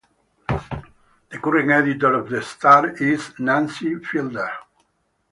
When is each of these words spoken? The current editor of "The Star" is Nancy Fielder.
The 1.29 1.37
current 1.37 1.69
editor 1.69 2.13
of 2.15 2.27
"The 2.27 2.41
Star" 2.41 2.87
is 2.97 3.33
Nancy 3.37 3.93
Fielder. 3.97 4.49